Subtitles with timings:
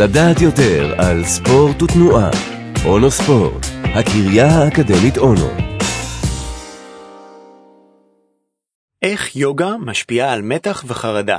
[0.00, 2.30] לדעת יותר על ספורט ותנועה.
[2.84, 5.48] אונו ספורט, הקריה האקדמית אונו.
[9.02, 11.38] איך יוגה משפיעה על מתח וחרדה?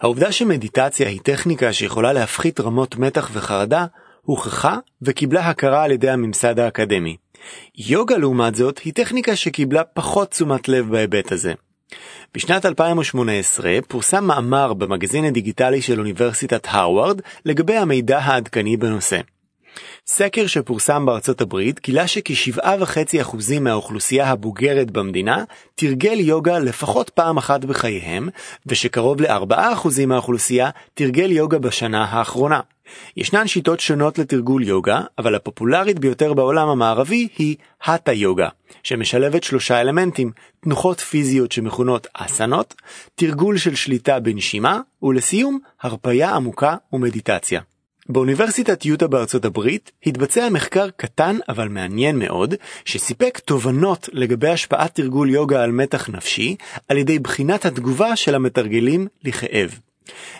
[0.00, 3.86] העובדה שמדיטציה היא טכניקה שיכולה להפחית רמות מתח וחרדה,
[4.22, 7.16] הוכחה וקיבלה הכרה על ידי הממסד האקדמי.
[7.78, 11.52] יוגה לעומת זאת היא טכניקה שקיבלה פחות תשומת לב בהיבט הזה.
[12.34, 19.20] בשנת 2018 פורסם מאמר במגזין הדיגיטלי של אוניברסיטת הרווארד לגבי המידע העדכני בנושא.
[20.06, 25.44] סקר שפורסם בארצות הברית גילה שכ-7.5% מהאוכלוסייה הבוגרת במדינה
[25.74, 28.28] תרגל יוגה לפחות פעם אחת בחייהם,
[28.66, 32.60] ושקרוב ל-4% מהאוכלוסייה תרגל יוגה בשנה האחרונה.
[33.16, 38.48] ישנן שיטות שונות לתרגול יוגה, אבל הפופולרית ביותר בעולם המערבי היא האטה יוגה,
[38.82, 40.30] שמשלבת שלושה אלמנטים,
[40.60, 42.74] תנוחות פיזיות שמכונות אסנות,
[43.14, 47.60] תרגול של שליטה בנשימה, ולסיום, הרפייה עמוקה ומדיטציה.
[48.08, 55.30] באוניברסיטת יוטה בארצות הברית התבצע מחקר קטן אבל מעניין מאוד, שסיפק תובנות לגבי השפעת תרגול
[55.30, 56.56] יוגה על מתח נפשי,
[56.88, 59.78] על ידי בחינת התגובה של המתרגלים לכאב.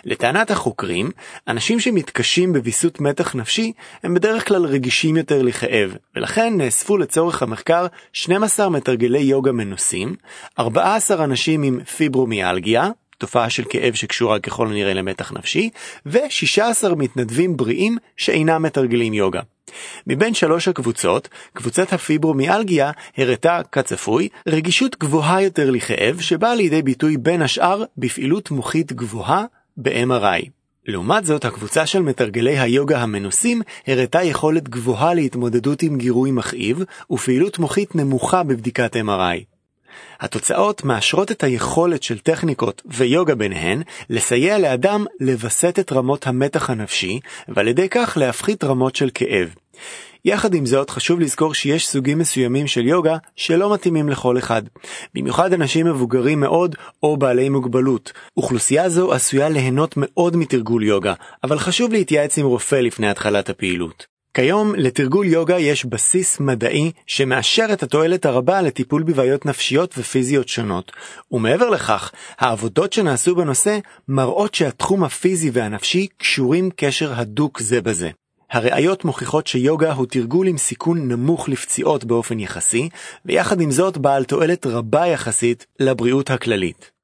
[0.05, 1.11] לטענת החוקרים,
[1.47, 3.71] אנשים שמתקשים בוויסות מתח נפשי
[4.03, 10.15] הם בדרך כלל רגישים יותר לכאב, ולכן נאספו לצורך המחקר 12 מתרגלי יוגה מנוסים,
[10.59, 15.69] 14 אנשים עם פיברומיאלגיה, תופעה של כאב שקשורה ככל הנראה למתח נפשי,
[16.05, 19.41] ו-16 מתנדבים בריאים שאינם מתרגלים יוגה.
[20.07, 27.41] מבין שלוש הקבוצות, קבוצת הפיברומיאלגיה הראתה, כצפוי, רגישות גבוהה יותר לכאב, שבאה לידי ביטוי בין
[27.41, 29.45] השאר בפעילות מוחית גבוהה
[29.81, 30.49] ב-MRI.
[30.85, 37.59] לעומת זאת, הקבוצה של מתרגלי היוגה המנוסים הראתה יכולת גבוהה להתמודדות עם גירוי מכאיב ופעילות
[37.59, 39.43] מוחית נמוכה בבדיקת MRI.
[40.19, 47.19] התוצאות מאשרות את היכולת של טכניקות ויוגה ביניהן לסייע לאדם לווסת את רמות המתח הנפשי
[47.47, 49.55] ועל ידי כך להפחית רמות של כאב.
[50.25, 54.61] יחד עם זאת חשוב לזכור שיש סוגים מסוימים של יוגה שלא מתאימים לכל אחד.
[55.15, 58.13] במיוחד אנשים מבוגרים מאוד או בעלי מוגבלות.
[58.37, 61.13] אוכלוסייה זו עשויה ליהנות מאוד מתרגול יוגה,
[61.43, 64.19] אבל חשוב להתייעץ עם רופא לפני התחלת הפעילות.
[64.33, 70.91] כיום לתרגול יוגה יש בסיס מדעי שמאשר את התועלת הרבה לטיפול בבעיות נפשיות ופיזיות שונות,
[71.31, 78.09] ומעבר לכך, העבודות שנעשו בנושא מראות שהתחום הפיזי והנפשי קשורים קשר הדוק זה בזה.
[78.51, 82.89] הראיות מוכיחות שיוגה הוא תרגול עם סיכון נמוך לפציעות באופן יחסי,
[83.25, 86.98] ויחד עם זאת בעל תועלת רבה יחסית לבריאות הכללית.